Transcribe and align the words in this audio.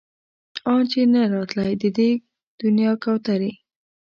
ان 0.71 0.81
چې 0.91 1.01
نه 1.13 1.21
راتلی 1.33 1.73
د 1.81 1.83
دې 1.97 2.09
دنيا 2.61 2.91
کوترې 3.03 3.51